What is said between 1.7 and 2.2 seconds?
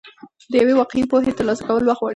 وخت غواړي.